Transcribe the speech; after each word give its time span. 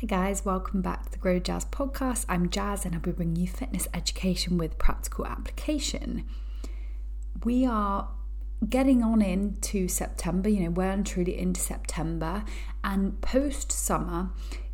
Hi, 0.00 0.06
guys, 0.06 0.44
welcome 0.44 0.82
back 0.82 1.04
to 1.04 1.12
the 1.12 1.18
Grow 1.18 1.38
Jazz 1.38 1.64
podcast. 1.66 2.26
I'm 2.28 2.50
Jazz 2.50 2.84
and 2.84 2.96
I'll 2.96 3.00
be 3.00 3.12
bringing 3.12 3.36
you 3.36 3.46
fitness 3.46 3.86
education 3.94 4.58
with 4.58 4.76
practical 4.76 5.24
application. 5.24 6.24
We 7.44 7.64
are 7.64 8.08
getting 8.68 9.04
on 9.04 9.22
into 9.22 9.86
September, 9.86 10.48
you 10.48 10.68
know, 10.68 10.80
and 10.80 11.06
truly 11.06 11.38
into 11.38 11.60
September, 11.60 12.44
and 12.82 13.20
post 13.20 13.70
summer 13.70 14.30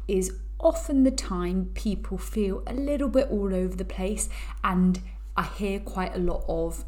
is 0.08 0.32
often 0.58 1.04
the 1.04 1.10
time 1.10 1.70
people 1.74 2.16
feel 2.16 2.62
a 2.66 2.72
little 2.72 3.10
bit 3.10 3.28
all 3.30 3.54
over 3.54 3.76
the 3.76 3.84
place, 3.84 4.30
and 4.64 5.02
I 5.36 5.42
hear 5.42 5.80
quite 5.80 6.16
a 6.16 6.18
lot 6.18 6.46
of, 6.48 6.86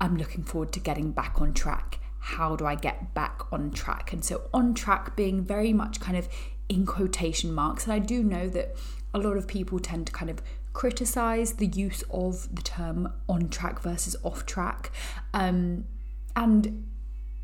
I'm 0.00 0.16
looking 0.16 0.44
forward 0.44 0.72
to 0.72 0.80
getting 0.80 1.12
back 1.12 1.42
on 1.42 1.52
track. 1.52 1.98
How 2.20 2.56
do 2.56 2.64
I 2.64 2.74
get 2.74 3.12
back 3.12 3.52
on 3.52 3.70
track? 3.70 4.14
And 4.14 4.24
so, 4.24 4.48
on 4.52 4.72
track 4.72 5.14
being 5.14 5.44
very 5.44 5.74
much 5.74 6.00
kind 6.00 6.16
of 6.16 6.26
in 6.68 6.86
quotation 6.86 7.52
marks. 7.52 7.84
And 7.84 7.92
I 7.92 7.98
do 7.98 8.22
know 8.22 8.48
that 8.48 8.76
a 9.14 9.18
lot 9.18 9.36
of 9.36 9.46
people 9.46 9.78
tend 9.78 10.06
to 10.06 10.12
kind 10.12 10.30
of 10.30 10.42
criticize 10.72 11.54
the 11.54 11.66
use 11.66 12.04
of 12.10 12.54
the 12.54 12.62
term 12.62 13.12
on 13.28 13.48
track 13.48 13.80
versus 13.80 14.16
off 14.22 14.44
track. 14.44 14.92
Um, 15.32 15.84
and 16.34 16.86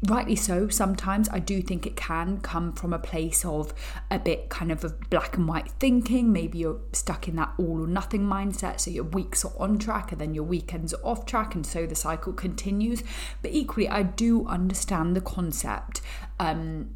rightly 0.08 0.34
so 0.34 0.68
sometimes 0.68 1.28
i 1.28 1.38
do 1.38 1.62
think 1.62 1.86
it 1.86 1.94
can 1.94 2.40
come 2.40 2.72
from 2.72 2.92
a 2.92 2.98
place 2.98 3.44
of 3.44 3.72
a 4.10 4.18
bit 4.18 4.48
kind 4.48 4.72
of 4.72 4.82
a 4.84 4.88
black 5.10 5.36
and 5.36 5.46
white 5.46 5.70
thinking 5.78 6.32
maybe 6.32 6.58
you're 6.58 6.80
stuck 6.92 7.28
in 7.28 7.36
that 7.36 7.52
all 7.56 7.84
or 7.84 7.86
nothing 7.86 8.22
mindset 8.22 8.80
so 8.80 8.91
your 8.91 9.04
weeks 9.04 9.44
are 9.44 9.52
on 9.58 9.78
track 9.78 10.10
and 10.10 10.20
then 10.20 10.34
your 10.34 10.42
weekends 10.42 10.92
are 10.92 11.00
off 11.04 11.24
track 11.24 11.54
and 11.54 11.64
so 11.64 11.86
the 11.86 11.94
cycle 11.94 12.32
continues 12.32 13.04
but 13.42 13.52
equally 13.52 13.88
i 13.88 14.02
do 14.02 14.44
understand 14.48 15.14
the 15.14 15.20
concept 15.20 16.00
um, 16.41 16.91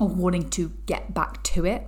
of 0.00 0.18
wanting 0.18 0.50
to 0.50 0.72
get 0.86 1.14
back 1.14 1.42
to 1.44 1.66
it 1.66 1.86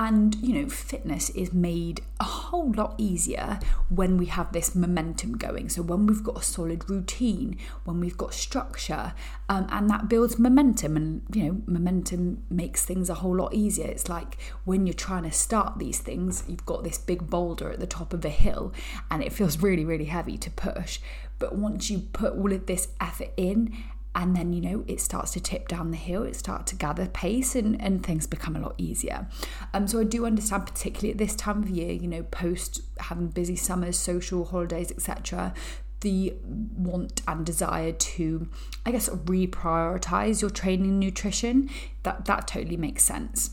and, 0.00 0.36
you 0.36 0.54
know, 0.54 0.68
fitness 0.70 1.28
is 1.28 1.52
made 1.52 2.00
a 2.20 2.24
whole 2.24 2.72
lot 2.72 2.94
easier 2.96 3.58
when 3.90 4.16
we 4.16 4.26
have 4.26 4.50
this 4.50 4.74
momentum 4.74 5.36
going. 5.36 5.68
So, 5.68 5.82
when 5.82 6.06
we've 6.06 6.24
got 6.24 6.38
a 6.38 6.42
solid 6.42 6.88
routine, 6.88 7.58
when 7.84 8.00
we've 8.00 8.16
got 8.16 8.32
structure, 8.32 9.12
um, 9.50 9.66
and 9.70 9.90
that 9.90 10.08
builds 10.08 10.38
momentum. 10.38 10.96
And, 10.96 11.22
you 11.34 11.44
know, 11.44 11.62
momentum 11.66 12.44
makes 12.48 12.82
things 12.82 13.10
a 13.10 13.14
whole 13.14 13.36
lot 13.36 13.52
easier. 13.52 13.88
It's 13.88 14.08
like 14.08 14.38
when 14.64 14.86
you're 14.86 14.94
trying 14.94 15.24
to 15.24 15.32
start 15.32 15.78
these 15.78 15.98
things, 15.98 16.44
you've 16.48 16.64
got 16.64 16.82
this 16.82 16.96
big 16.96 17.28
boulder 17.28 17.70
at 17.70 17.78
the 17.78 17.86
top 17.86 18.14
of 18.14 18.24
a 18.24 18.30
hill, 18.30 18.72
and 19.10 19.22
it 19.22 19.34
feels 19.34 19.60
really, 19.60 19.84
really 19.84 20.06
heavy 20.06 20.38
to 20.38 20.50
push. 20.50 21.00
But 21.38 21.56
once 21.56 21.90
you 21.90 21.98
put 21.98 22.34
all 22.34 22.54
of 22.54 22.64
this 22.64 22.88
effort 23.00 23.32
in 23.36 23.76
and 24.14 24.36
then 24.36 24.52
you 24.52 24.60
know 24.60 24.84
it 24.86 25.00
starts 25.00 25.32
to 25.32 25.40
tip 25.40 25.68
down 25.68 25.90
the 25.90 25.96
hill 25.96 26.22
it 26.22 26.36
starts 26.36 26.70
to 26.70 26.76
gather 26.76 27.06
pace 27.06 27.54
and, 27.54 27.80
and 27.80 28.04
things 28.04 28.26
become 28.26 28.56
a 28.56 28.60
lot 28.60 28.74
easier. 28.78 29.28
Um, 29.72 29.86
so 29.86 30.00
i 30.00 30.04
do 30.04 30.26
understand 30.26 30.66
particularly 30.66 31.12
at 31.12 31.18
this 31.18 31.34
time 31.34 31.62
of 31.62 31.70
year 31.70 31.92
you 31.92 32.08
know 32.08 32.22
post 32.24 32.82
having 32.98 33.28
busy 33.28 33.56
summers 33.56 33.96
social 33.96 34.44
holidays 34.44 34.90
etc 34.90 35.54
the 36.00 36.34
want 36.44 37.20
and 37.28 37.44
desire 37.44 37.92
to 37.92 38.48
i 38.86 38.90
guess 38.90 39.08
reprioritize 39.10 40.40
your 40.40 40.50
training 40.50 40.98
nutrition 40.98 41.68
that 42.02 42.24
that 42.24 42.46
totally 42.46 42.76
makes 42.76 43.04
sense. 43.04 43.50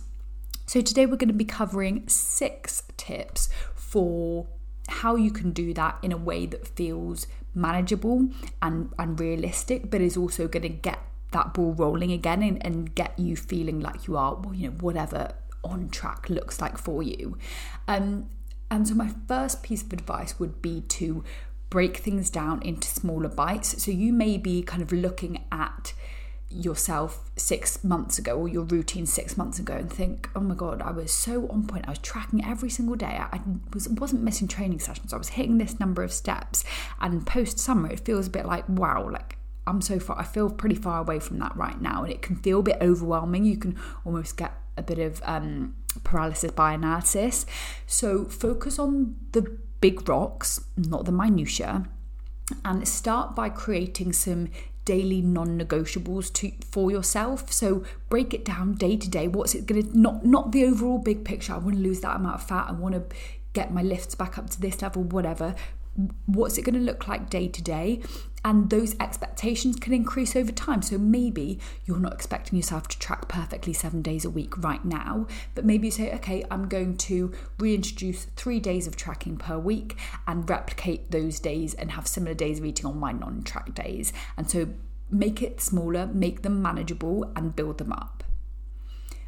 So 0.66 0.81
today 0.81 1.05
we're 1.05 1.17
going 1.17 1.30
to 1.30 1.33
be 1.33 1.45
covering 1.45 2.08
six 2.08 2.83
tips 2.97 3.49
for 3.73 4.47
how 4.89 5.16
you 5.16 5.31
can 5.31 5.52
do 5.52 5.73
that 5.73 5.97
in 6.02 6.11
a 6.11 6.17
way 6.17 6.45
that 6.45 6.67
feels 6.67 7.27
manageable 7.58 8.30
and, 8.61 8.94
and 8.97 9.19
realistic, 9.19 9.89
but 9.89 10.02
is 10.02 10.16
also 10.16 10.47
going 10.47 10.63
to 10.63 10.69
get 10.69 11.00
that 11.31 11.53
ball 11.53 11.73
rolling 11.73 12.11
again 12.11 12.41
and, 12.41 12.66
and 12.66 12.95
get 12.95 13.17
you 13.19 13.36
feeling 13.36 13.80
like 13.80 14.08
you 14.08 14.16
are, 14.16 14.36
well, 14.36 14.53
you 14.53 14.69
know, 14.69 14.75
whatever 14.77 15.33
on 15.64 15.89
track 15.89 16.30
looks 16.30 16.61
like 16.61 16.77
for 16.77 17.03
you. 17.03 17.38
Um, 17.88 18.30
and 18.69 18.88
so, 18.88 18.95
my 18.95 19.11
first 19.27 19.64
piece 19.64 19.83
of 19.83 19.91
advice 19.94 20.39
would 20.39 20.61
be 20.61 20.81
to 20.81 21.23
break 21.69 21.97
things 21.97 22.30
down 22.30 22.61
into 22.61 22.88
smaller 22.88 23.30
bites. 23.30 23.81
So, 23.83 23.92
you 23.92 24.14
may 24.14 24.37
be 24.37 24.61
kind 24.61 24.81
of 24.81 24.92
looking 24.92 25.43
at 25.52 25.93
yourself 26.49 27.30
six 27.35 27.83
months 27.83 28.17
ago 28.17 28.37
or 28.37 28.47
your 28.47 28.63
routine 28.63 29.05
six 29.05 29.35
months 29.37 29.59
ago 29.59 29.73
and 29.73 29.91
think, 29.91 30.30
oh 30.35 30.39
my 30.39 30.55
god, 30.55 30.81
I 30.81 30.91
was 30.91 31.11
so 31.11 31.47
on 31.49 31.67
point. 31.67 31.85
I 31.87 31.91
was 31.91 31.99
tracking 31.99 32.43
every 32.43 32.69
single 32.69 32.95
day. 32.95 33.19
I 33.19 33.41
was 33.73 33.89
wasn't 33.89 34.23
missing 34.23 34.47
training 34.47 34.80
sessions. 34.80 35.13
I 35.13 35.17
was 35.17 35.30
hitting 35.30 35.57
this 35.57 35.80
number 35.80 36.03
of 36.03 36.13
steps. 36.13 36.63
And 37.02 37.25
post 37.25 37.59
summer, 37.59 37.89
it 37.89 37.99
feels 37.99 38.27
a 38.27 38.30
bit 38.30 38.45
like 38.45 38.67
wow, 38.69 39.09
like 39.09 39.37
I'm 39.65 39.81
so 39.81 39.99
far. 39.99 40.17
I 40.17 40.23
feel 40.23 40.49
pretty 40.49 40.75
far 40.75 41.02
away 41.02 41.19
from 41.19 41.39
that 41.39 41.55
right 41.55 41.80
now, 41.81 42.03
and 42.03 42.11
it 42.11 42.21
can 42.21 42.37
feel 42.37 42.59
a 42.59 42.63
bit 42.63 42.77
overwhelming. 42.81 43.43
You 43.43 43.57
can 43.57 43.77
almost 44.05 44.37
get 44.37 44.53
a 44.77 44.81
bit 44.83 44.99
of 44.99 45.21
um, 45.25 45.75
paralysis 46.03 46.52
by 46.52 46.73
analysis. 46.73 47.45
So 47.86 48.25
focus 48.25 48.80
on 48.80 49.17
the 49.33 49.57
big 49.81 50.07
rocks, 50.07 50.61
not 50.77 51.05
the 51.05 51.11
minutia, 51.11 51.87
and 52.63 52.87
start 52.87 53.35
by 53.35 53.49
creating 53.49 54.13
some 54.13 54.49
daily 54.85 55.21
non-negotiables 55.21 56.31
to 56.31 56.52
for 56.71 56.89
yourself. 56.89 57.52
So 57.52 57.83
break 58.09 58.33
it 58.33 58.45
down 58.45 58.75
day 58.75 58.95
to 58.95 59.09
day. 59.09 59.27
What's 59.27 59.53
it 59.53 59.65
going 59.65 59.83
to 59.83 59.99
not 59.99 60.25
not 60.25 60.53
the 60.53 60.63
overall 60.65 60.97
big 60.97 61.25
picture. 61.25 61.53
I 61.53 61.57
want 61.57 61.75
to 61.75 61.81
lose 61.81 61.99
that 62.02 62.15
amount 62.15 62.36
of 62.36 62.43
fat. 62.43 62.67
I 62.69 62.71
want 62.71 62.95
to 62.95 63.03
get 63.53 63.73
my 63.73 63.81
lifts 63.81 64.15
back 64.15 64.37
up 64.37 64.49
to 64.52 64.61
this 64.61 64.81
level 64.81 65.03
whatever 65.03 65.55
what's 66.25 66.58
it 66.58 66.61
going 66.61 66.75
to 66.75 66.80
look 66.80 67.08
like 67.08 67.30
day 67.30 67.47
to 67.47 67.61
day 67.61 68.02
and 68.45 68.69
those 68.69 68.95
expectations 68.99 69.75
can 69.77 69.93
increase 69.93 70.35
over 70.35 70.52
time. 70.52 70.81
So 70.81 70.97
maybe 70.97 71.59
you're 71.85 71.99
not 71.99 72.13
expecting 72.13 72.55
yourself 72.55 72.87
to 72.89 72.99
track 72.99 73.27
perfectly 73.27 73.73
7 73.73 74.02
days 74.02 74.23
a 74.23 74.30
week 74.30 74.57
right 74.63 74.86
now 74.86 75.27
but 75.55 75.65
maybe 75.65 75.87
you 75.87 75.91
say 75.91 76.13
okay 76.13 76.45
I'm 76.52 76.67
going 76.67 76.97
to 76.97 77.33
reintroduce 77.57 78.25
3 78.36 78.59
days 78.59 78.87
of 78.87 78.95
tracking 78.95 79.37
per 79.37 79.57
week 79.57 79.97
and 80.27 80.49
replicate 80.49 81.11
those 81.11 81.39
days 81.39 81.73
and 81.73 81.91
have 81.91 82.07
similar 82.07 82.36
days 82.36 82.59
of 82.59 82.65
eating 82.65 82.86
on 82.86 82.99
my 82.99 83.11
non-track 83.11 83.73
days. 83.73 84.13
And 84.37 84.49
so 84.49 84.69
make 85.09 85.41
it 85.41 85.59
smaller 85.61 86.05
make 86.07 86.43
them 86.43 86.61
manageable 86.61 87.31
and 87.36 87.55
build 87.55 87.80
them 87.80 87.91
up. 87.91 88.23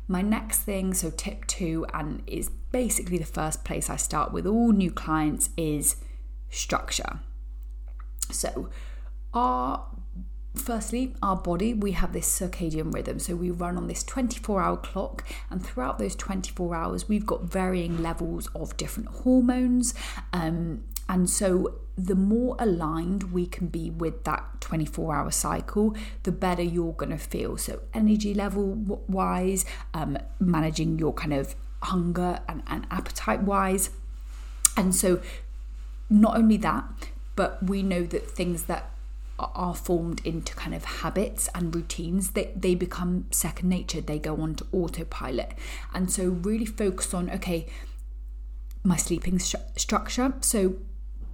My 0.07 0.23
next 0.23 0.61
thing, 0.61 0.95
so 0.95 1.11
tip 1.11 1.45
two, 1.45 1.85
and 1.93 2.23
is 2.25 2.49
basically 2.71 3.19
the 3.19 3.25
first 3.25 3.63
place 3.63 3.91
I 3.91 3.95
start 3.95 4.33
with 4.33 4.47
all 4.47 4.71
new 4.71 4.89
clients, 4.89 5.51
is 5.55 5.97
structure. 6.49 7.19
So, 8.31 8.69
our 9.33 9.85
firstly, 10.55 11.15
our 11.21 11.35
body, 11.35 11.73
we 11.73 11.91
have 11.93 12.13
this 12.13 12.39
circadian 12.39 12.93
rhythm. 12.93 13.19
So, 13.19 13.35
we 13.35 13.49
run 13.51 13.77
on 13.77 13.87
this 13.87 14.03
24 14.03 14.61
hour 14.61 14.77
clock, 14.77 15.25
and 15.49 15.65
throughout 15.65 15.99
those 15.99 16.15
24 16.15 16.75
hours, 16.75 17.09
we've 17.09 17.25
got 17.25 17.43
varying 17.43 18.01
levels 18.01 18.49
of 18.55 18.75
different 18.77 19.09
hormones. 19.09 19.93
Um, 20.33 20.83
and 21.07 21.29
so, 21.29 21.79
the 21.97 22.15
more 22.15 22.55
aligned 22.59 23.33
we 23.33 23.45
can 23.45 23.67
be 23.67 23.89
with 23.89 24.23
that 24.23 24.61
24 24.61 25.15
hour 25.15 25.31
cycle, 25.31 25.95
the 26.23 26.31
better 26.31 26.61
you're 26.61 26.93
going 26.93 27.11
to 27.11 27.17
feel. 27.17 27.57
So, 27.57 27.81
energy 27.93 28.33
level 28.33 29.01
wise, 29.07 29.65
um, 29.93 30.17
managing 30.39 30.99
your 30.99 31.13
kind 31.13 31.33
of 31.33 31.55
hunger 31.81 32.39
and, 32.47 32.63
and 32.67 32.85
appetite 32.91 33.41
wise. 33.41 33.89
And 34.77 34.93
so, 34.95 35.19
not 36.09 36.35
only 36.37 36.57
that, 36.57 36.85
but 37.35 37.63
we 37.63 37.83
know 37.83 38.03
that 38.03 38.29
things 38.29 38.63
that 38.63 38.91
are 39.39 39.75
formed 39.75 40.21
into 40.25 40.53
kind 40.53 40.75
of 40.75 40.83
habits 40.83 41.47
and 41.55 41.73
routines 41.73 42.31
they, 42.31 42.51
they 42.55 42.75
become 42.75 43.25
second 43.31 43.69
nature. 43.69 44.01
They 44.01 44.19
go 44.19 44.35
on 44.41 44.55
to 44.55 44.65
autopilot. 44.71 45.53
And 45.93 46.11
so 46.11 46.25
really 46.25 46.65
focus 46.65 47.13
on 47.13 47.29
okay 47.29 47.67
my 48.83 48.97
sleeping 48.97 49.39
st- 49.39 49.63
structure. 49.77 50.33
So 50.41 50.75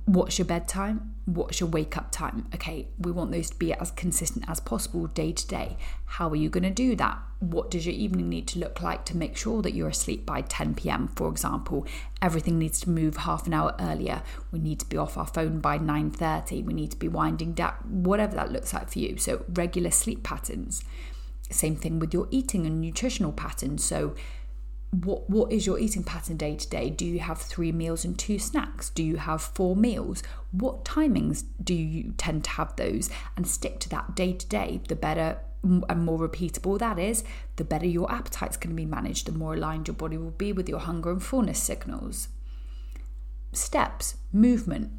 what's 0.06 0.38
your 0.38 0.46
bedtime? 0.46 1.16
What's 1.26 1.60
your 1.60 1.70
wake 1.70 1.98
up 1.98 2.12
time? 2.12 2.48
Okay 2.54 2.88
we 3.00 3.12
want 3.12 3.32
those 3.32 3.50
to 3.50 3.58
be 3.58 3.74
as 3.74 3.92
consistent 3.92 4.46
as 4.48 4.60
possible 4.60 5.08
day 5.08 5.32
to 5.32 5.48
day. 5.48 5.78
How 6.06 6.30
are 6.30 6.36
you 6.36 6.50
going 6.50 6.64
to 6.64 6.70
do 6.70 6.96
that 6.98 7.18
what 7.52 7.72
does 7.72 7.86
your 7.86 7.96
evening 7.96 8.30
need 8.30 8.48
to 8.48 8.60
look 8.60 8.82
like 8.82 9.06
to 9.06 9.18
make 9.18 9.38
sure 9.38 9.62
that 9.62 9.74
you're 9.74 9.90
asleep 9.90 10.26
by 10.26 10.42
10 10.42 10.76
p.m 10.76 11.08
for 11.10 11.30
example? 11.30 11.86
Everything 12.22 12.58
needs 12.58 12.80
to 12.82 12.90
move 12.90 13.18
half 13.18 13.46
an 13.48 13.54
hour 13.54 13.76
earlier. 13.80 14.24
We 14.52 14.60
need 14.60 14.80
to 14.80 14.86
be 14.86 14.98
off 14.98 15.18
our 15.18 15.28
phone 15.28 15.60
by 15.60 15.78
9:30 15.78 16.66
we 16.66 16.74
need 16.74 16.92
to 16.92 16.98
be 16.98 17.08
winding 17.08 17.54
down 17.54 17.74
whatever 17.84 18.36
that 18.36 18.52
looks 18.52 18.74
like 18.74 18.90
for 18.90 19.00
you. 19.00 19.18
So 19.18 19.46
regular 19.50 19.92
sleep 19.92 20.24
patterns. 20.24 20.84
Same 21.52 21.76
thing 21.76 22.00
with 22.00 22.14
your 22.14 22.28
eating 22.32 22.66
and 22.66 22.82
nutritional 22.82 23.32
patterns. 23.32 23.84
So 23.84 24.16
what 25.04 25.30
what 25.30 25.52
is 25.52 25.66
your 25.66 25.80
eating 25.80 26.04
pattern 26.04 26.38
day 26.38 26.56
to 26.56 26.70
day? 26.70 26.90
Do 26.90 27.06
you 27.06 27.20
have 27.20 27.40
three 27.40 27.72
meals 27.72 28.06
and 28.06 28.18
two 28.18 28.40
snacks? 28.40 28.90
Do 28.90 29.04
you 29.04 29.18
have 29.18 29.42
four 29.42 29.76
meals? 29.76 30.24
What 30.52 30.86
timings 30.86 31.44
do 31.64 31.74
you 31.74 32.14
tend 32.18 32.44
to 32.46 32.50
have 32.52 32.76
those? 32.76 33.10
And 33.36 33.48
stick 33.48 33.80
to 33.82 33.90
that 33.90 34.16
day 34.16 34.34
to 34.34 34.48
day 34.48 34.82
the 34.88 34.96
better 34.96 35.40
and 35.90 36.06
more 36.06 36.20
repeatable 36.20 36.78
that 36.80 37.00
is 37.00 37.24
the 37.56 37.64
better 37.64 37.86
your 37.86 38.12
appetite's 38.12 38.58
going 38.58 38.76
to 38.76 38.76
be 38.76 38.86
managed 38.86 39.26
the 39.26 39.32
more 39.32 39.56
aligned 39.56 39.88
your 39.88 39.96
body 39.96 40.18
will 40.18 40.32
be 40.32 40.54
with 40.54 40.70
your 40.70 40.80
hunger 40.80 41.12
and 41.12 41.24
fullness 41.24 41.62
signals 41.62 42.28
steps 43.52 44.18
movement 44.32 44.92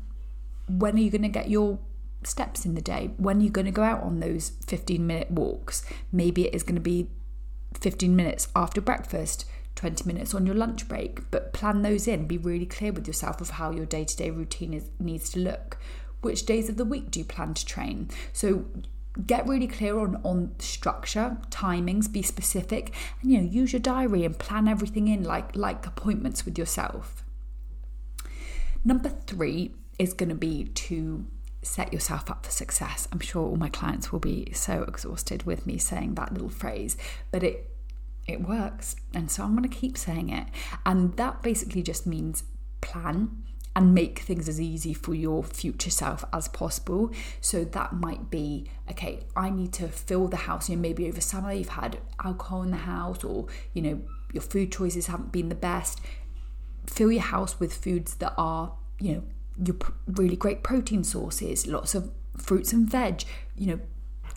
when 0.68 0.96
are 0.96 1.00
you 1.00 1.10
going 1.10 1.22
to 1.22 1.28
get 1.28 1.48
your 1.48 1.78
steps 2.24 2.66
in 2.66 2.74
the 2.74 2.80
day 2.80 3.10
when 3.16 3.38
are 3.38 3.44
you 3.44 3.50
going 3.50 3.66
to 3.66 3.70
go 3.70 3.82
out 3.82 4.02
on 4.02 4.20
those 4.20 4.52
15 4.66 5.06
minute 5.06 5.30
walks 5.30 5.84
maybe 6.10 6.46
it 6.46 6.54
is 6.54 6.62
going 6.62 6.74
to 6.74 6.80
be 6.80 7.08
15 7.80 8.16
minutes 8.16 8.48
after 8.56 8.80
breakfast 8.80 9.44
20 9.76 10.04
minutes 10.06 10.34
on 10.34 10.46
your 10.46 10.54
lunch 10.54 10.88
break, 10.88 11.30
but 11.30 11.52
plan 11.52 11.82
those 11.82 12.08
in. 12.08 12.26
Be 12.26 12.38
really 12.38 12.66
clear 12.66 12.92
with 12.92 13.06
yourself 13.06 13.40
of 13.40 13.50
how 13.50 13.70
your 13.70 13.86
day 13.86 14.04
to 14.04 14.16
day 14.16 14.30
routine 14.30 14.72
is, 14.72 14.90
needs 14.98 15.30
to 15.30 15.38
look. 15.38 15.78
Which 16.22 16.46
days 16.46 16.68
of 16.68 16.76
the 16.76 16.84
week 16.84 17.10
do 17.10 17.20
you 17.20 17.24
plan 17.24 17.54
to 17.54 17.64
train? 17.64 18.08
So 18.32 18.64
get 19.24 19.46
really 19.46 19.66
clear 19.66 19.98
on 19.98 20.20
on 20.24 20.54
structure 20.58 21.36
timings 21.50 22.10
be 22.10 22.22
specific 22.22 22.92
and 23.22 23.30
you 23.30 23.38
know 23.38 23.48
use 23.48 23.72
your 23.72 23.80
diary 23.80 24.24
and 24.24 24.38
plan 24.38 24.68
everything 24.68 25.08
in 25.08 25.22
like 25.22 25.54
like 25.56 25.86
appointments 25.86 26.44
with 26.44 26.58
yourself 26.58 27.24
number 28.84 29.08
3 29.08 29.72
is 29.98 30.12
going 30.12 30.28
to 30.28 30.34
be 30.34 30.64
to 30.64 31.26
set 31.66 31.92
yourself 31.92 32.30
up 32.30 32.46
for 32.46 32.52
success. 32.52 33.08
I'm 33.12 33.20
sure 33.20 33.44
all 33.44 33.56
my 33.56 33.68
clients 33.68 34.12
will 34.12 34.20
be 34.20 34.52
so 34.52 34.82
exhausted 34.82 35.42
with 35.44 35.66
me 35.66 35.78
saying 35.78 36.14
that 36.14 36.32
little 36.32 36.48
phrase, 36.48 36.96
but 37.30 37.42
it 37.42 37.70
it 38.26 38.40
works. 38.40 38.96
And 39.14 39.30
so 39.30 39.44
I'm 39.44 39.56
going 39.56 39.68
to 39.68 39.76
keep 39.76 39.96
saying 39.96 40.30
it. 40.30 40.48
And 40.84 41.16
that 41.16 41.42
basically 41.42 41.82
just 41.82 42.08
means 42.08 42.42
plan 42.80 43.44
and 43.76 43.94
make 43.94 44.20
things 44.20 44.49
as 44.49 44.58
easy 44.58 44.94
for 44.94 45.14
your 45.14 45.44
future 45.44 45.90
self 45.90 46.25
as 46.32 46.49
possible. 46.49 47.12
So 47.43 47.62
that 47.62 47.93
might 47.93 48.31
be 48.31 48.70
okay, 48.90 49.20
I 49.37 49.50
need 49.50 49.75
to 49.75 49.88
fill 49.88 50.28
the 50.28 50.38
house. 50.38 50.70
You 50.70 50.76
know, 50.76 50.82
maybe 50.82 51.06
over 51.06 51.20
summer 51.20 51.52
you've 51.52 51.69
had 51.69 51.99
alcohol 52.25 52.62
in 52.62 52.70
the 52.70 52.78
house 52.78 53.23
or, 53.23 53.46
you 53.75 53.82
know, 53.82 54.00
your 54.32 54.43
food 54.43 54.73
choices 54.73 55.08
haven't 55.08 55.31
been 55.31 55.50
the 55.50 55.55
best. 55.55 56.00
Fill 56.87 57.12
your 57.12 57.23
house 57.23 57.61
with 57.61 57.75
foods 57.75 58.14
that 58.17 58.32
are, 58.38 58.73
you 58.99 59.12
know, 59.12 59.23
your 59.62 59.76
really 60.06 60.37
great 60.37 60.62
protein 60.62 61.05
sources, 61.05 61.67
lots 61.67 61.94
of 61.94 62.11
fruits 62.38 62.73
and 62.73 62.90
veg, 62.90 63.25
you 63.56 63.67
know, 63.67 63.81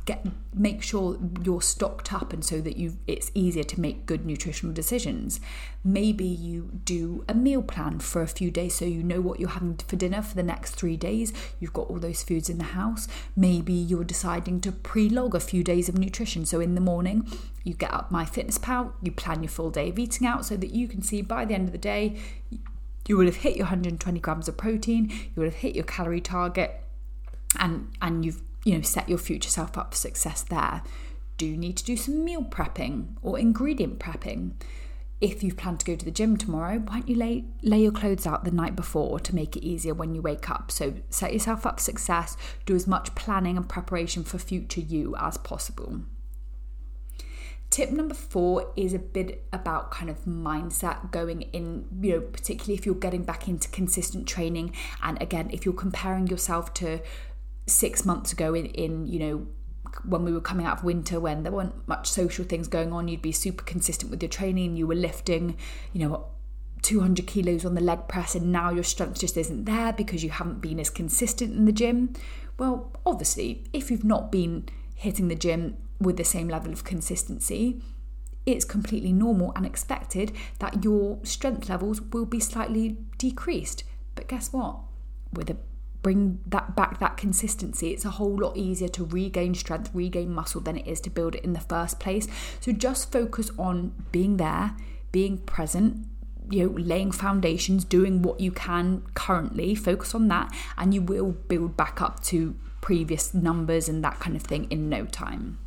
get 0.09 0.25
make 0.55 0.81
sure 0.81 1.19
you're 1.43 1.61
stocked 1.61 2.11
up 2.11 2.33
and 2.33 2.43
so 2.43 2.59
that 2.61 2.75
you 2.77 2.97
it's 3.05 3.29
easier 3.35 3.63
to 3.63 3.79
make 3.79 4.07
good 4.07 4.25
nutritional 4.25 4.73
decisions. 4.73 5.39
Maybe 5.83 6.25
you 6.25 6.71
do 6.83 7.23
a 7.27 7.35
meal 7.35 7.61
plan 7.61 7.99
for 7.99 8.23
a 8.23 8.27
few 8.27 8.49
days 8.49 8.73
so 8.73 8.85
you 8.85 9.03
know 9.03 9.21
what 9.21 9.39
you're 9.39 9.57
having 9.57 9.75
for 9.87 9.95
dinner 9.95 10.23
for 10.23 10.35
the 10.35 10.43
next 10.43 10.71
3 10.75 10.97
days. 10.97 11.31
You've 11.59 11.77
got 11.79 11.89
all 11.89 11.99
those 11.99 12.23
foods 12.23 12.49
in 12.49 12.57
the 12.57 12.71
house. 12.81 13.07
Maybe 13.35 13.73
you're 13.73 14.03
deciding 14.03 14.61
to 14.61 14.71
pre-log 14.71 15.35
a 15.35 15.39
few 15.39 15.63
days 15.63 15.87
of 15.87 15.95
nutrition. 15.97 16.43
So 16.45 16.59
in 16.59 16.73
the 16.73 16.81
morning, 16.81 17.27
you 17.63 17.75
get 17.75 17.93
up 17.93 18.09
MyFitnessPal 18.09 18.93
you 19.03 19.11
plan 19.11 19.43
your 19.43 19.51
full 19.57 19.69
day 19.69 19.89
of 19.89 19.99
eating 19.99 20.25
out 20.25 20.43
so 20.43 20.57
that 20.57 20.71
you 20.71 20.87
can 20.87 21.03
see 21.03 21.21
by 21.21 21.45
the 21.45 21.53
end 21.53 21.67
of 21.67 21.71
the 21.71 21.77
day 21.77 22.17
you 23.07 23.15
will 23.17 23.25
have 23.25 23.43
hit 23.45 23.55
your 23.57 23.65
120 23.65 24.19
grams 24.19 24.47
of 24.47 24.57
protein, 24.57 25.09
you 25.09 25.37
will 25.37 25.51
have 25.51 25.61
hit 25.65 25.75
your 25.75 25.83
calorie 25.83 26.21
target, 26.21 26.81
and 27.59 27.91
and 28.01 28.25
you've 28.25 28.41
you 28.63 28.75
know 28.75 28.81
set 28.81 29.09
your 29.09 29.17
future 29.17 29.49
self 29.49 29.77
up 29.77 29.93
for 29.93 29.97
success 29.97 30.41
there. 30.41 30.81
Do 31.37 31.45
you 31.45 31.57
need 31.57 31.77
to 31.77 31.85
do 31.85 31.95
some 31.95 32.25
meal 32.25 32.43
prepping 32.43 33.15
or 33.21 33.39
ingredient 33.39 33.99
prepping? 33.99 34.53
If 35.21 35.43
you 35.43 35.53
plan 35.53 35.77
to 35.77 35.85
go 35.85 35.95
to 35.95 36.05
the 36.05 36.11
gym 36.11 36.37
tomorrow, 36.37 36.79
why 36.79 36.99
don't 36.99 37.09
you 37.09 37.15
lay, 37.15 37.43
lay 37.61 37.81
your 37.81 37.91
clothes 37.91 38.25
out 38.25 38.45
the 38.45 38.51
night 38.51 38.75
before 38.75 39.19
to 39.19 39.35
make 39.35 39.57
it 39.57 39.65
easier 39.65 39.93
when 39.93 40.15
you 40.15 40.21
wake 40.21 40.49
up? 40.49 40.71
So 40.71 40.93
set 41.09 41.33
yourself 41.33 41.65
up 41.65 41.79
for 41.79 41.83
success, 41.83 42.37
do 42.65 42.73
as 42.73 42.87
much 42.87 43.15
planning 43.15 43.57
and 43.57 43.67
preparation 43.67 44.23
for 44.23 44.37
future 44.37 44.79
you 44.79 45.15
as 45.17 45.37
possible. 45.37 46.01
Tip 47.69 47.91
number 47.91 48.15
four 48.15 48.73
is 48.75 48.93
a 48.93 48.99
bit 48.99 49.43
about 49.53 49.91
kind 49.91 50.09
of 50.09 50.25
mindset 50.25 51.11
going 51.11 51.43
in, 51.53 51.85
you 52.01 52.13
know, 52.13 52.21
particularly 52.21 52.73
if 52.73 52.85
you're 52.85 52.95
getting 52.95 53.23
back 53.23 53.47
into 53.47 53.69
consistent 53.69 54.27
training. 54.27 54.73
And 55.03 55.21
again, 55.21 55.49
if 55.51 55.65
you're 55.65 55.75
comparing 55.75 56.27
yourself 56.27 56.73
to 56.75 56.99
six 57.69 58.05
months 58.05 58.31
ago 58.31 58.53
in, 58.53 58.65
in 58.67 59.07
you 59.07 59.19
know, 59.19 59.47
when 60.03 60.23
we 60.23 60.31
were 60.31 60.41
coming 60.41 60.65
out 60.65 60.79
of 60.79 60.83
winter 60.83 61.19
when 61.19 61.43
there 61.43 61.51
weren't 61.51 61.87
much 61.87 62.07
social 62.07 62.45
things 62.45 62.67
going 62.67 62.93
on, 62.93 63.07
you'd 63.07 63.21
be 63.21 63.31
super 63.31 63.63
consistent 63.63 64.11
with 64.11 64.21
your 64.21 64.29
training, 64.29 64.75
you 64.75 64.87
were 64.87 64.95
lifting, 64.95 65.57
you 65.93 66.07
know, 66.07 66.27
200 66.81 67.27
kilos 67.27 67.65
on 67.65 67.75
the 67.75 67.81
leg 67.81 68.07
press, 68.07 68.35
and 68.35 68.51
now 68.51 68.69
your 68.69 68.83
strength 68.83 69.19
just 69.19 69.37
isn't 69.37 69.65
there 69.65 69.91
because 69.93 70.23
you 70.23 70.29
haven't 70.29 70.61
been 70.61 70.79
as 70.79 70.89
consistent 70.89 71.55
in 71.55 71.65
the 71.65 71.71
gym. 71.71 72.13
Well, 72.57 72.91
obviously, 73.05 73.65
if 73.73 73.91
you've 73.91 74.05
not 74.05 74.31
been 74.31 74.67
hitting 74.95 75.27
the 75.27 75.35
gym 75.35 75.77
with 75.99 76.17
the 76.17 76.23
same 76.23 76.47
level 76.47 76.71
of 76.71 76.83
consistency, 76.83 77.81
it's 78.45 78.65
completely 78.65 79.11
normal 79.11 79.51
and 79.55 79.65
expected 79.65 80.31
that 80.59 80.83
your 80.83 81.19
strength 81.23 81.69
levels 81.69 82.01
will 82.01 82.25
be 82.25 82.39
slightly 82.39 82.97
decreased. 83.17 83.83
But 84.15 84.27
guess 84.27 84.51
what? 84.53 84.79
With 85.31 85.49
a 85.49 85.57
bring 86.01 86.39
that 86.47 86.75
back 86.75 86.99
that 86.99 87.17
consistency 87.17 87.89
it's 87.89 88.05
a 88.05 88.11
whole 88.11 88.37
lot 88.37 88.55
easier 88.55 88.87
to 88.87 89.03
regain 89.03 89.53
strength 89.53 89.89
regain 89.93 90.33
muscle 90.33 90.61
than 90.61 90.77
it 90.77 90.87
is 90.87 91.01
to 91.01 91.09
build 91.09 91.35
it 91.35 91.43
in 91.43 91.53
the 91.53 91.59
first 91.59 91.99
place. 91.99 92.27
So 92.59 92.71
just 92.71 93.11
focus 93.11 93.51
on 93.57 93.93
being 94.11 94.37
there 94.37 94.75
being 95.11 95.39
present 95.39 96.05
you 96.49 96.65
know 96.65 96.75
laying 96.77 97.11
foundations 97.11 97.83
doing 97.83 98.21
what 98.21 98.39
you 98.39 98.51
can 98.51 99.03
currently 99.13 99.75
focus 99.75 100.15
on 100.15 100.27
that 100.29 100.53
and 100.77 100.93
you 100.93 101.01
will 101.01 101.31
build 101.31 101.77
back 101.77 102.01
up 102.01 102.21
to 102.23 102.55
previous 102.81 103.33
numbers 103.33 103.89
and 103.89 104.03
that 104.03 104.19
kind 104.19 104.35
of 104.35 104.41
thing 104.41 104.65
in 104.69 104.89
no 104.89 105.05
time. 105.05 105.59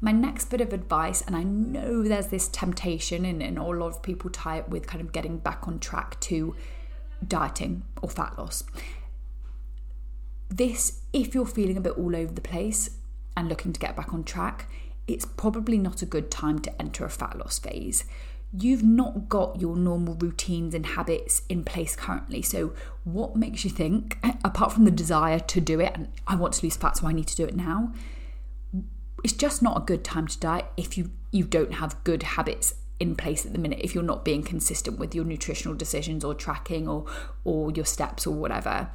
My 0.00 0.10
next 0.10 0.46
bit 0.46 0.60
of 0.60 0.72
advice, 0.72 1.22
and 1.22 1.36
I 1.36 1.44
know 1.44 2.02
there's 2.02 2.26
this 2.26 2.48
temptation, 2.48 3.24
and, 3.24 3.40
and 3.40 3.56
a 3.56 3.62
lot 3.62 3.86
of 3.86 4.02
people 4.02 4.30
tie 4.30 4.58
it 4.58 4.68
with 4.68 4.86
kind 4.86 5.00
of 5.00 5.12
getting 5.12 5.38
back 5.38 5.68
on 5.68 5.78
track 5.78 6.18
to 6.22 6.56
dieting 7.28 7.82
or 8.00 8.08
fat 8.08 8.38
loss. 8.38 8.64
This, 10.48 11.00
if 11.12 11.34
you're 11.34 11.46
feeling 11.46 11.76
a 11.76 11.80
bit 11.80 11.96
all 11.96 12.14
over 12.14 12.32
the 12.32 12.40
place 12.40 12.90
and 13.36 13.48
looking 13.48 13.72
to 13.72 13.80
get 13.80 13.96
back 13.96 14.12
on 14.12 14.24
track, 14.24 14.70
it's 15.06 15.24
probably 15.24 15.78
not 15.78 16.02
a 16.02 16.06
good 16.06 16.30
time 16.30 16.58
to 16.60 16.82
enter 16.82 17.04
a 17.04 17.10
fat 17.10 17.38
loss 17.38 17.58
phase. 17.58 18.04
You've 18.52 18.82
not 18.82 19.30
got 19.30 19.60
your 19.60 19.76
normal 19.76 20.14
routines 20.14 20.74
and 20.74 20.84
habits 20.84 21.42
in 21.48 21.64
place 21.64 21.96
currently. 21.96 22.42
So, 22.42 22.74
what 23.04 23.34
makes 23.34 23.64
you 23.64 23.70
think, 23.70 24.18
apart 24.44 24.72
from 24.72 24.84
the 24.84 24.90
desire 24.90 25.38
to 25.38 25.60
do 25.60 25.80
it, 25.80 25.92
and 25.94 26.08
I 26.26 26.36
want 26.36 26.52
to 26.54 26.66
lose 26.66 26.76
fat, 26.76 26.98
so 26.98 27.06
I 27.06 27.12
need 27.12 27.28
to 27.28 27.36
do 27.36 27.46
it 27.46 27.56
now, 27.56 27.94
it's 29.24 29.32
just 29.32 29.62
not 29.62 29.76
a 29.78 29.80
good 29.80 30.04
time 30.04 30.26
to 30.26 30.38
diet 30.38 30.66
if 30.76 30.98
you 30.98 31.10
you 31.30 31.44
don't 31.44 31.74
have 31.74 32.02
good 32.04 32.22
habits 32.22 32.74
in 33.00 33.16
place 33.16 33.44
at 33.44 33.52
the 33.52 33.58
minute 33.58 33.80
if 33.82 33.94
you're 33.94 34.04
not 34.04 34.24
being 34.24 34.42
consistent 34.42 34.98
with 34.98 35.14
your 35.14 35.24
nutritional 35.24 35.76
decisions 35.76 36.24
or 36.24 36.34
tracking 36.34 36.88
or 36.88 37.04
or 37.44 37.70
your 37.72 37.84
steps 37.84 38.26
or 38.26 38.34
whatever. 38.34 38.90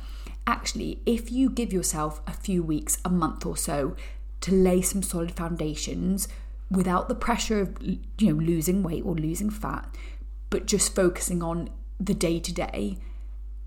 Actually 0.46 1.02
if 1.06 1.32
you 1.32 1.50
give 1.50 1.74
yourself 1.74 2.22
a 2.26 2.34
few 2.34 2.64
weeks 2.64 3.00
a 3.04 3.10
month 3.10 3.46
or 3.46 3.58
so 3.58 3.96
to 4.42 4.52
lay 4.54 4.82
some 4.82 5.04
solid 5.04 5.32
foundations 5.32 6.28
without 6.70 7.10
the 7.10 7.16
pressure 7.16 7.62
of 7.62 7.78
you 7.82 8.00
know 8.22 8.40
losing 8.40 8.84
weight 8.84 9.04
or 9.06 9.16
losing 9.16 9.50
fat 9.50 9.94
but 10.50 10.66
just 10.66 10.96
focusing 10.96 11.42
on 11.42 11.70
the 12.00 12.14
day 12.14 12.40
to 12.40 12.54
day 12.54 12.98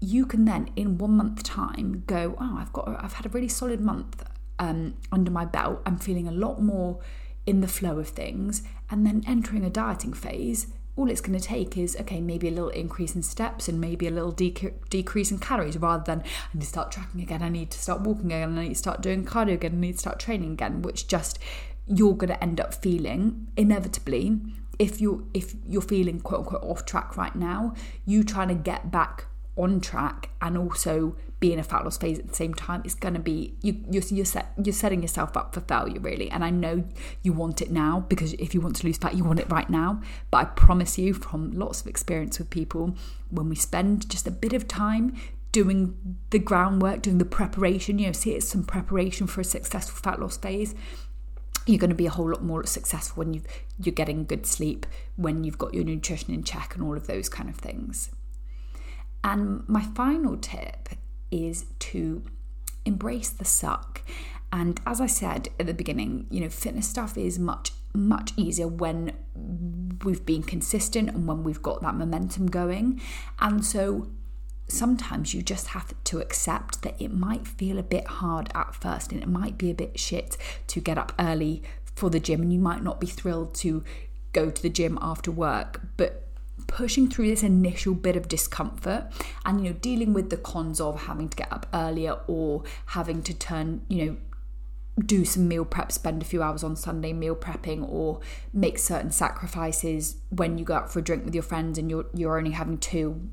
you 0.01 0.25
can 0.25 0.45
then 0.45 0.71
in 0.77 0.97
one 0.97 1.17
month 1.17 1.43
time 1.43 2.05
go 2.07 2.37
oh 2.39 2.57
i've 2.59 2.73
got 2.73 2.89
i've 3.03 3.15
had 3.15 3.27
a 3.27 3.29
really 3.31 3.49
solid 3.49 3.81
month 3.81 4.23
um, 4.61 4.95
under 5.11 5.31
my 5.31 5.47
belt, 5.47 5.81
I'm 5.87 5.97
feeling 5.97 6.29
a 6.29 6.33
lot 6.33 6.63
more 6.63 7.01
in 7.47 7.61
the 7.61 7.69
flow 7.69 7.99
of 7.99 8.09
things. 8.09 8.63
And 8.91 9.07
then 9.07 9.23
entering 9.27 9.65
a 9.65 9.71
dieting 9.71 10.13
phase, 10.13 10.69
all 10.97 11.11
it's 11.11 11.21
going 11.21 11.39
to 11.39 11.45
take 11.45 11.77
is 11.79 11.97
okay, 12.01 12.21
maybe 12.21 12.49
a 12.49 12.51
little 12.51 12.69
increase 12.71 13.15
in 13.15 13.23
steps 13.23 13.69
and 13.69 13.81
maybe 13.81 14.07
a 14.07 14.11
little 14.11 14.33
decrease 14.33 15.31
in 15.31 15.39
calories 15.39 15.79
rather 15.79 16.05
than 16.05 16.21
I 16.21 16.55
need 16.55 16.61
to 16.63 16.67
start 16.67 16.93
tracking 16.93 17.21
again, 17.23 17.43
I 17.43 17.49
need 17.49 17.71
to 17.71 17.79
start 17.79 18.03
walking 18.03 18.27
again, 18.27 18.59
I 18.59 18.63
need 18.65 18.71
to 18.71 18.75
start 18.75 19.01
doing 19.01 19.25
cardio 19.25 19.55
again, 19.55 19.75
I 19.75 19.77
need 19.77 19.93
to 19.93 19.99
start 19.99 20.19
training 20.19 20.53
again, 20.53 20.83
which 20.83 21.07
just 21.07 21.39
you're 21.87 22.15
going 22.15 22.29
to 22.29 22.43
end 22.43 22.61
up 22.61 22.75
feeling 22.75 23.49
inevitably 23.57 24.41
if 24.79 25.01
you're 25.01 25.23
if 25.35 25.55
you're 25.69 25.83
feeling 25.83 26.21
quote 26.21 26.41
unquote 26.41 26.63
off 26.63 26.87
track 26.87 27.17
right 27.17 27.37
now, 27.37 27.75
you 28.07 28.25
trying 28.25 28.49
to 28.49 28.55
get 28.55 28.91
back 28.91 29.27
on 29.62 29.81
track 29.81 30.31
and 30.40 30.57
also 30.57 31.17
be 31.40 31.52
in 31.52 31.59
a 31.59 31.62
fat 31.62 31.85
loss 31.85 31.97
phase 31.97 32.19
at 32.19 32.29
the 32.29 32.35
same 32.35 32.52
time 32.52 32.83
it's 32.85 32.95
going 32.95 33.14
to 33.14 33.21
be 33.21 33.55
you 33.62 33.83
you're 33.90 34.02
you're, 34.11 34.25
set, 34.26 34.52
you're 34.62 34.75
setting 34.75 35.00
yourself 35.00 35.37
up 35.37 35.55
for 35.55 35.61
failure 35.61 36.00
really. 36.00 36.31
And 36.31 36.45
I 36.45 36.50
know 36.50 36.85
you 37.23 37.33
want 37.33 37.62
it 37.62 37.71
now 37.71 38.05
because 38.09 38.35
if 38.35 38.55
you 38.55 38.61
want 38.61 38.76
to 38.76 38.87
lose 38.87 38.99
fat 38.99 39.14
you 39.14 39.25
want 39.25 39.40
it 39.40 39.50
right 39.50 39.69
now. 39.69 40.02
But 40.31 40.38
I 40.38 40.45
promise 40.45 40.99
you 40.99 41.14
from 41.14 41.52
lots 41.52 41.81
of 41.81 41.87
experience 41.87 42.38
with 42.38 42.50
people 42.50 42.95
when 43.31 43.49
we 43.49 43.57
spend 43.57 44.09
just 44.09 44.26
a 44.26 44.31
bit 44.31 44.52
of 44.52 44.69
time 44.69 45.17
doing 45.52 46.17
the 46.31 46.38
groundwork 46.38 47.02
doing 47.02 47.19
the 47.19 47.25
preparation 47.25 47.99
you 47.99 48.07
know 48.07 48.12
see 48.12 48.31
it's 48.31 48.47
some 48.47 48.62
preparation 48.62 49.26
for 49.26 49.40
a 49.40 49.45
successful 49.45 49.99
fat 49.99 50.21
loss 50.21 50.37
phase 50.37 50.76
you're 51.67 51.79
going 51.79 51.90
to 51.90 51.97
be 51.97 52.07
a 52.07 52.11
whole 52.11 52.31
lot 52.31 52.43
more 52.43 52.64
successful 52.64 53.25
when 53.25 53.35
you 53.35 53.43
you're 53.83 53.93
getting 53.93 54.25
good 54.25 54.47
sleep 54.47 54.87
when 55.17 55.43
you've 55.43 55.59
got 55.59 55.75
your 55.75 55.83
nutrition 55.83 56.33
in 56.33 56.45
check 56.45 56.76
and 56.76 56.85
all 56.85 56.97
of 56.97 57.09
those 57.09 57.29
kind 57.29 57.49
of 57.49 57.57
things 57.57 58.11
and 59.23 59.69
my 59.69 59.83
final 59.83 60.37
tip 60.37 60.91
is 61.31 61.67
to 61.79 62.25
embrace 62.85 63.31
the 63.31 63.45
suck. 63.45 64.03
And 64.53 64.81
as 64.87 65.00
I 65.00 65.07
said 65.07 65.49
at 65.59 65.67
the 65.67 65.75
beginning, 65.75 66.27
you 66.31 66.41
know, 66.41 66.49
fitness 66.49 66.89
stuff 66.89 67.17
is 67.17 67.39
much, 67.39 67.73
much 67.95 68.33
easier 68.37 68.67
when 68.67 69.12
we've 70.05 70.25
been 70.25 70.43
consistent 70.43 71.09
and 71.11 71.27
when 71.27 71.45
we've 71.45 71.62
got 71.62 71.83
that 71.83 71.95
momentum 71.95 72.47
going. 72.47 73.00
And 73.39 73.65
so 73.65 74.09
sometimes 74.67 75.35
you 75.35 75.43
just 75.43 75.69
have 75.69 75.95
to 76.05 76.21
accept 76.21 76.83
that 76.83 77.00
it 77.00 77.12
might 77.12 77.47
feel 77.47 77.79
a 77.79 77.83
bit 77.83 78.07
hard 78.07 78.50
at 78.55 78.75
first 78.75 79.12
and 79.12 79.23
it 79.23 79.29
might 79.29 79.59
be 79.59 79.71
a 79.71 79.75
bit 79.75 79.99
shit 79.99 80.37
to 80.69 80.81
get 80.81 80.99
up 80.99 81.12
early 81.19 81.62
for 81.95 82.11
the 82.11 82.21
gym 82.21 82.41
and 82.43 82.53
you 82.53 82.59
might 82.59 82.83
not 82.83 83.00
be 83.00 83.07
thrilled 83.07 83.55
to 83.55 83.85
go 84.33 84.50
to 84.50 84.62
the 84.62 84.69
gym 84.69 84.99
after 85.00 85.31
work, 85.31 85.81
but 85.97 86.30
pushing 86.71 87.09
through 87.09 87.27
this 87.27 87.43
initial 87.43 87.95
bit 87.95 88.17
of 88.17 88.29
discomfort 88.29 89.05
and 89.45 89.65
you 89.65 89.71
know 89.71 89.77
dealing 89.81 90.12
with 90.12 90.31
the 90.31 90.37
cons 90.37 90.81
of 90.81 91.03
having 91.03 91.29
to 91.29 91.37
get 91.37 91.53
up 91.53 91.67
earlier 91.75 92.17
or 92.29 92.62
having 92.87 93.23
to 93.23 93.35
turn 93.35 93.83
you 93.89 94.07
know 94.07 94.17
do 94.99 95.25
some 95.25 95.49
meal 95.49 95.65
prep, 95.65 95.93
spend 95.93 96.23
a 96.23 96.25
few 96.25 96.43
hours 96.43 96.62
on 96.62 96.77
Sunday 96.77 97.12
meal 97.12 97.35
prepping, 97.35 97.89
or 97.89 98.21
make 98.53 98.79
certain 98.79 99.11
sacrifices 99.11 100.17
when 100.31 100.59
you 100.59 100.65
go 100.65 100.75
out 100.75 100.93
for 100.93 100.99
a 100.99 101.03
drink 101.03 101.25
with 101.25 101.35
your 101.35 101.43
friends 101.43 101.79
and 101.79 101.91
you're 101.91 102.07
you're 102.15 102.37
only 102.37 102.50
having 102.50 102.79
two, 102.79 103.29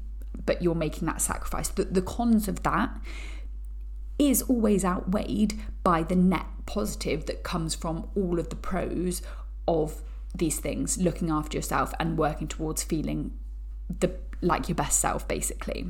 but 0.46 0.62
you're 0.62 0.75
making 0.75 1.06
that 1.08 1.22
sacrifice. 1.22 1.70
The, 1.70 1.86
the 1.86 2.01
cons 2.01 2.48
of 2.48 2.63
that 2.63 2.98
is 4.20 4.41
always 4.44 4.84
outweighed 4.84 5.60
by 5.84 6.03
the 6.03 6.15
net 6.15 6.46
positive 6.65 7.25
that 7.25 7.44
comes 7.44 7.75
from 7.75 8.08
all 8.15 8.39
of 8.39 8.50
the 8.50 8.56
pros 8.56 9.22
of 9.67 10.01
these 10.38 10.60
things, 10.60 10.98
looking 10.98 11.29
after 11.29 11.58
yourself 11.58 11.94
and 12.00 12.17
working 12.17 12.48
towards 12.48 12.84
feeling 12.84 13.32
the 14.00 14.13
like 14.41 14.70
your 14.70 14.75
best 14.75 15.00
self, 15.00 15.27
basically. 15.27 15.88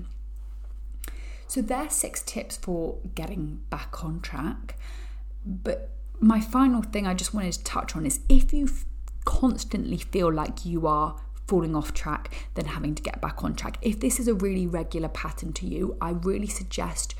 So 1.48 1.62
there's 1.62 1.94
six 1.94 2.22
tips 2.22 2.58
for 2.58 2.98
getting 3.16 3.62
back 3.70 4.04
on 4.04 4.20
track. 4.20 4.76
But 5.46 5.92
my 6.20 6.40
final 6.42 6.82
thing 6.82 7.08
I 7.08 7.14
just 7.14 7.34
wanted 7.34 7.54
to 7.54 7.64
touch 7.64 7.96
on 7.96 8.06
is 8.06 8.20
if 8.28 8.54
you 8.54 8.70
constantly 9.26 9.98
feel 9.98 10.32
like 10.32 10.66
you 10.66 10.88
are 10.88 11.18
falling 11.48 11.76
off 11.76 11.94
track, 11.94 12.34
then 12.56 12.66
having 12.66 12.96
to 12.96 13.02
get 13.02 13.22
back 13.22 13.44
on 13.44 13.56
track. 13.56 13.78
If 13.82 14.00
this 14.00 14.20
is 14.20 14.28
a 14.28 14.34
really 14.34 14.68
regular 14.68 15.10
pattern 15.10 15.54
to 15.54 15.66
you, 15.66 15.98
I 16.02 16.12
really 16.12 16.48
suggest 16.48 17.16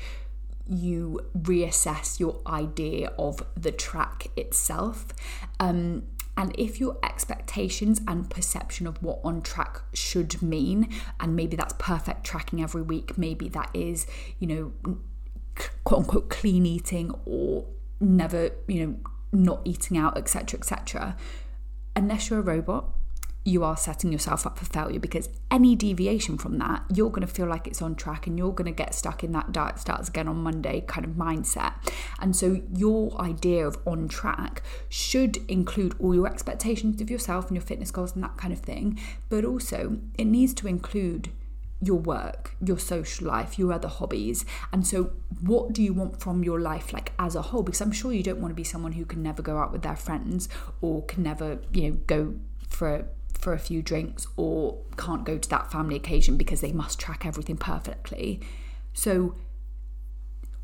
you 0.66 1.20
reassess 1.36 2.20
your 2.20 2.40
idea 2.46 3.10
of 3.18 3.42
the 3.56 3.72
track 3.72 4.26
itself. 4.36 5.06
Um, 5.58 6.02
and 6.38 6.54
if 6.56 6.78
your 6.78 6.96
expectations 7.02 8.00
and 8.06 8.30
perception 8.30 8.86
of 8.86 9.02
what 9.02 9.18
on 9.24 9.42
track 9.42 9.80
should 9.92 10.40
mean, 10.40 10.88
and 11.18 11.34
maybe 11.34 11.56
that's 11.56 11.74
perfect 11.80 12.22
tracking 12.22 12.62
every 12.62 12.80
week, 12.80 13.18
maybe 13.18 13.48
that 13.48 13.70
is, 13.74 14.06
you 14.38 14.46
know, 14.46 14.72
quote 15.82 16.02
unquote 16.02 16.30
clean 16.30 16.64
eating 16.64 17.12
or 17.26 17.66
never, 18.00 18.50
you 18.68 18.86
know, 18.86 18.96
not 19.32 19.62
eating 19.64 19.98
out, 19.98 20.16
etc., 20.16 20.60
etc. 20.60 21.16
Unless 21.96 22.30
you're 22.30 22.38
a 22.38 22.42
robot, 22.42 22.88
you 23.48 23.64
are 23.64 23.76
setting 23.76 24.12
yourself 24.12 24.46
up 24.46 24.58
for 24.58 24.66
failure 24.66 25.00
because 25.00 25.30
any 25.50 25.74
deviation 25.74 26.36
from 26.36 26.58
that, 26.58 26.84
you're 26.92 27.08
going 27.08 27.26
to 27.26 27.32
feel 27.32 27.46
like 27.46 27.66
it's 27.66 27.80
on 27.80 27.94
track 27.94 28.26
and 28.26 28.36
you're 28.36 28.52
going 28.52 28.66
to 28.66 28.72
get 28.72 28.94
stuck 28.94 29.24
in 29.24 29.32
that 29.32 29.52
diet 29.52 29.78
starts 29.78 30.08
again 30.08 30.28
on 30.28 30.36
Monday 30.36 30.82
kind 30.82 31.04
of 31.04 31.12
mindset. 31.12 31.72
And 32.20 32.36
so, 32.36 32.60
your 32.74 33.18
idea 33.20 33.66
of 33.66 33.78
on 33.86 34.08
track 34.08 34.62
should 34.88 35.38
include 35.48 35.94
all 35.98 36.14
your 36.14 36.26
expectations 36.26 37.00
of 37.00 37.10
yourself 37.10 37.46
and 37.46 37.56
your 37.56 37.64
fitness 37.64 37.90
goals 37.90 38.14
and 38.14 38.22
that 38.22 38.36
kind 38.36 38.52
of 38.52 38.60
thing, 38.60 39.00
but 39.30 39.44
also 39.44 39.98
it 40.18 40.26
needs 40.26 40.52
to 40.54 40.68
include 40.68 41.30
your 41.80 41.98
work, 41.98 42.54
your 42.62 42.78
social 42.78 43.28
life, 43.28 43.58
your 43.58 43.72
other 43.72 43.88
hobbies. 43.88 44.44
And 44.72 44.86
so, 44.86 45.12
what 45.40 45.72
do 45.72 45.82
you 45.82 45.94
want 45.94 46.20
from 46.20 46.44
your 46.44 46.60
life, 46.60 46.92
like 46.92 47.12
as 47.18 47.34
a 47.34 47.42
whole? 47.42 47.62
Because 47.62 47.80
I'm 47.80 47.92
sure 47.92 48.12
you 48.12 48.22
don't 48.22 48.40
want 48.40 48.50
to 48.50 48.56
be 48.56 48.64
someone 48.64 48.92
who 48.92 49.06
can 49.06 49.22
never 49.22 49.40
go 49.40 49.56
out 49.56 49.72
with 49.72 49.82
their 49.82 49.96
friends 49.96 50.50
or 50.82 51.04
can 51.06 51.22
never, 51.22 51.60
you 51.72 51.90
know, 51.90 51.96
go 52.06 52.34
for 52.68 53.08
for 53.38 53.52
a 53.52 53.58
few 53.58 53.82
drinks 53.82 54.26
or 54.36 54.78
can't 54.96 55.24
go 55.24 55.38
to 55.38 55.48
that 55.48 55.70
family 55.70 55.96
occasion 55.96 56.36
because 56.36 56.60
they 56.60 56.72
must 56.72 56.98
track 56.98 57.24
everything 57.24 57.56
perfectly. 57.56 58.40
So, 58.92 59.34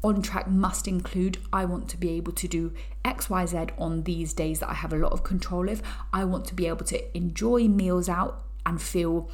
on 0.03 0.21
track 0.21 0.49
must 0.49 0.87
include 0.87 1.39
I 1.53 1.65
want 1.65 1.89
to 1.91 1.97
be 1.97 2.11
able 2.11 2.33
to 2.33 2.47
do 2.47 2.75
XYZ 3.05 3.71
on 3.79 4.03
these 4.03 4.35
days 4.35 4.59
that 4.61 4.69
I 4.69 4.75
have 4.75 4.93
a 4.93 4.97
lot 4.97 5.13
of 5.13 5.25
control 5.25 5.69
of. 5.71 5.83
I 6.13 6.25
want 6.25 6.45
to 6.49 6.55
be 6.55 6.67
able 6.67 6.85
to 6.87 7.17
enjoy 7.17 7.69
meals 7.69 8.09
out 8.09 8.45
and 8.67 8.83
feel 8.83 9.31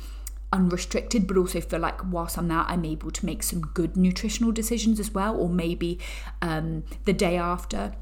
unrestricted, 0.52 1.26
but 1.26 1.36
also 1.36 1.60
feel 1.60 1.80
like 1.80 2.00
whilst 2.12 2.38
I'm 2.38 2.48
there, 2.48 2.58
I'm 2.58 2.84
able 2.84 3.10
to 3.10 3.26
make 3.26 3.42
some 3.42 3.60
good 3.60 3.96
nutritional 3.96 4.52
decisions 4.52 5.00
as 5.00 5.12
well. 5.12 5.36
Or 5.36 5.48
maybe 5.48 5.98
um, 6.40 6.84
the 7.04 7.12
day 7.12 7.36
after, 7.36 7.92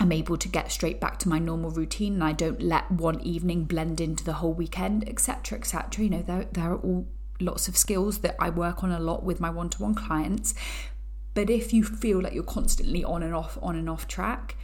I'm 0.00 0.12
able 0.12 0.36
to 0.36 0.48
get 0.48 0.72
straight 0.72 1.00
back 1.00 1.18
to 1.20 1.28
my 1.28 1.38
normal 1.38 1.70
routine 1.70 2.14
and 2.14 2.24
I 2.24 2.32
don't 2.32 2.60
let 2.60 2.90
one 2.90 3.20
evening 3.20 3.64
blend 3.64 4.00
into 4.00 4.24
the 4.24 4.34
whole 4.34 4.52
weekend, 4.52 5.08
etc. 5.08 5.58
etc. 5.58 6.04
You 6.04 6.10
know, 6.10 6.22
there, 6.22 6.46
there 6.50 6.72
are 6.72 6.78
all 6.78 7.06
lots 7.40 7.68
of 7.68 7.76
skills 7.76 8.18
that 8.18 8.36
I 8.38 8.50
work 8.50 8.82
on 8.82 8.90
a 8.90 9.00
lot 9.00 9.22
with 9.24 9.40
my 9.40 9.50
one 9.50 9.68
to 9.70 9.82
one 9.82 9.94
clients. 9.94 10.54
But 11.34 11.50
if 11.50 11.72
you 11.72 11.82
feel 11.84 12.20
like 12.20 12.34
you're 12.34 12.42
constantly 12.42 13.04
on 13.04 13.22
and 13.22 13.34
off, 13.34 13.58
on 13.62 13.76
and 13.76 13.88
off 13.88 14.06
track, 14.06 14.56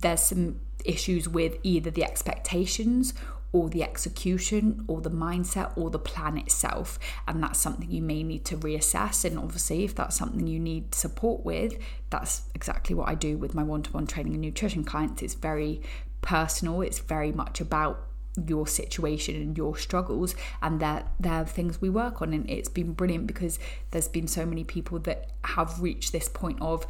there's 0.00 0.22
some 0.22 0.60
issues 0.84 1.28
with 1.28 1.56
either 1.62 1.90
the 1.90 2.04
expectations 2.04 3.14
or 3.52 3.68
the 3.68 3.82
execution 3.82 4.84
or 4.88 5.00
the 5.00 5.10
mindset 5.10 5.76
or 5.76 5.90
the 5.90 5.98
plan 5.98 6.38
itself. 6.38 6.98
And 7.28 7.42
that's 7.42 7.58
something 7.58 7.90
you 7.90 8.02
may 8.02 8.22
need 8.22 8.44
to 8.46 8.56
reassess. 8.56 9.24
And 9.24 9.38
obviously, 9.38 9.84
if 9.84 9.94
that's 9.94 10.16
something 10.16 10.46
you 10.46 10.58
need 10.58 10.94
support 10.94 11.44
with, 11.44 11.74
that's 12.10 12.42
exactly 12.54 12.94
what 12.94 13.08
I 13.08 13.14
do 13.14 13.36
with 13.36 13.54
my 13.54 13.62
one 13.62 13.82
to 13.82 13.92
one 13.92 14.06
training 14.06 14.32
and 14.32 14.42
nutrition 14.42 14.84
clients. 14.84 15.22
It's 15.22 15.34
very 15.34 15.82
personal, 16.22 16.82
it's 16.82 16.98
very 16.98 17.32
much 17.32 17.60
about 17.60 18.08
your 18.46 18.66
situation 18.66 19.36
and 19.36 19.58
your 19.58 19.76
struggles 19.76 20.34
and 20.62 20.80
they're, 20.80 21.04
they're 21.20 21.44
things 21.44 21.82
we 21.82 21.90
work 21.90 22.22
on 22.22 22.32
and 22.32 22.48
it's 22.48 22.68
been 22.68 22.94
brilliant 22.94 23.26
because 23.26 23.58
there's 23.90 24.08
been 24.08 24.26
so 24.26 24.46
many 24.46 24.64
people 24.64 24.98
that 24.98 25.32
have 25.44 25.82
reached 25.82 26.12
this 26.12 26.30
point 26.30 26.58
of 26.62 26.86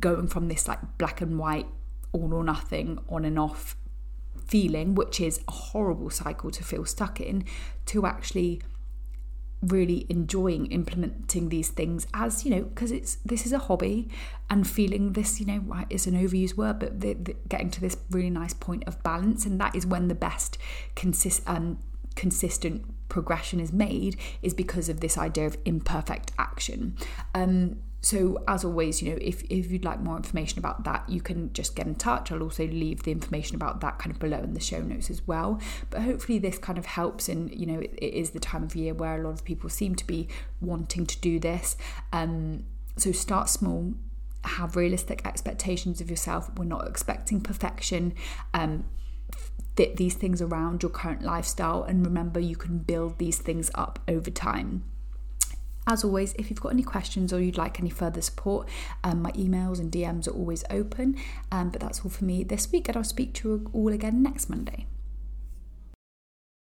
going 0.00 0.26
from 0.26 0.48
this 0.48 0.66
like 0.66 0.80
black 0.98 1.20
and 1.20 1.38
white 1.38 1.66
all 2.12 2.34
or 2.34 2.42
nothing 2.42 2.98
on 3.08 3.24
and 3.24 3.38
off 3.38 3.76
feeling, 4.50 4.94
which 4.94 5.20
is 5.20 5.40
a 5.48 5.52
horrible 5.52 6.10
cycle 6.10 6.50
to 6.50 6.64
feel 6.64 6.84
stuck 6.84 7.20
in, 7.20 7.44
to 7.86 8.06
actually 8.06 8.60
really 9.62 10.06
enjoying 10.08 10.64
implementing 10.72 11.50
these 11.50 11.68
things 11.68 12.06
as 12.14 12.46
you 12.46 12.50
know 12.50 12.62
because 12.62 12.90
it's 12.90 13.16
this 13.26 13.44
is 13.44 13.52
a 13.52 13.58
hobby 13.58 14.08
and 14.48 14.66
feeling 14.66 15.12
this 15.12 15.38
you 15.38 15.44
know 15.44 15.84
is 15.90 16.06
an 16.06 16.14
overused 16.14 16.56
word 16.56 16.78
but 16.78 16.98
the, 16.98 17.12
the, 17.12 17.36
getting 17.46 17.70
to 17.70 17.78
this 17.78 17.94
really 18.10 18.30
nice 18.30 18.54
point 18.54 18.82
of 18.86 19.02
balance 19.02 19.44
and 19.44 19.60
that 19.60 19.76
is 19.76 19.84
when 19.84 20.08
the 20.08 20.14
best 20.14 20.56
consist 20.94 21.42
um, 21.46 21.78
consistent 22.16 22.84
progression 23.10 23.60
is 23.60 23.72
made 23.72 24.16
is 24.40 24.54
because 24.54 24.88
of 24.88 25.00
this 25.00 25.18
idea 25.18 25.46
of 25.46 25.58
imperfect 25.66 26.32
action. 26.38 26.96
Um, 27.34 27.76
so 28.00 28.42
as 28.48 28.64
always 28.64 29.02
you 29.02 29.10
know 29.10 29.18
if, 29.20 29.42
if 29.50 29.70
you'd 29.70 29.84
like 29.84 30.00
more 30.00 30.16
information 30.16 30.58
about 30.58 30.84
that 30.84 31.06
you 31.08 31.20
can 31.20 31.52
just 31.52 31.76
get 31.76 31.86
in 31.86 31.94
touch. 31.94 32.32
I'll 32.32 32.42
also 32.42 32.66
leave 32.66 33.02
the 33.02 33.12
information 33.12 33.56
about 33.56 33.80
that 33.80 33.98
kind 33.98 34.10
of 34.10 34.18
below 34.18 34.38
in 34.38 34.54
the 34.54 34.60
show 34.60 34.80
notes 34.80 35.10
as 35.10 35.26
well. 35.26 35.60
But 35.90 36.02
hopefully 36.02 36.38
this 36.38 36.58
kind 36.58 36.78
of 36.78 36.86
helps 36.86 37.28
and 37.28 37.54
you 37.54 37.66
know 37.66 37.80
it, 37.80 37.92
it 37.98 38.14
is 38.14 38.30
the 38.30 38.40
time 38.40 38.64
of 38.64 38.74
year 38.74 38.94
where 38.94 39.20
a 39.20 39.24
lot 39.24 39.32
of 39.32 39.44
people 39.44 39.68
seem 39.68 39.94
to 39.96 40.06
be 40.06 40.28
wanting 40.60 41.06
to 41.06 41.18
do 41.20 41.38
this. 41.38 41.76
Um, 42.12 42.64
so 42.96 43.12
start 43.12 43.48
small 43.48 43.94
have 44.42 44.74
realistic 44.74 45.26
expectations 45.26 46.00
of 46.00 46.08
yourself. 46.08 46.50
We're 46.56 46.64
not 46.64 46.88
expecting 46.88 47.40
perfection. 47.42 48.14
Um, 48.54 48.84
fit 49.76 49.96
these 49.96 50.14
things 50.14 50.42
around 50.42 50.82
your 50.82 50.90
current 50.90 51.22
lifestyle 51.22 51.84
and 51.84 52.04
remember 52.04 52.40
you 52.40 52.56
can 52.56 52.78
build 52.78 53.18
these 53.18 53.38
things 53.38 53.70
up 53.74 53.98
over 54.08 54.30
time 54.30 54.84
as 55.90 56.04
always, 56.04 56.32
if 56.34 56.48
you've 56.48 56.60
got 56.60 56.72
any 56.72 56.84
questions 56.84 57.32
or 57.32 57.40
you'd 57.40 57.58
like 57.58 57.80
any 57.80 57.90
further 57.90 58.22
support, 58.22 58.68
um, 59.02 59.20
my 59.22 59.32
emails 59.32 59.80
and 59.80 59.90
DMs 59.90 60.28
are 60.28 60.32
always 60.32 60.62
open. 60.70 61.16
Um, 61.50 61.70
but 61.70 61.80
that's 61.80 62.04
all 62.04 62.10
for 62.10 62.24
me 62.24 62.44
this 62.44 62.70
week, 62.70 62.88
and 62.88 62.96
I'll 62.96 63.04
speak 63.04 63.34
to 63.34 63.48
you 63.48 63.70
all 63.72 63.92
again 63.92 64.22
next 64.22 64.48
Monday. 64.48 64.86